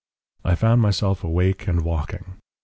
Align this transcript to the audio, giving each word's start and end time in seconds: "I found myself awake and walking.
"I 0.43 0.55
found 0.55 0.81
myself 0.81 1.23
awake 1.23 1.67
and 1.67 1.83
walking. 1.85 2.37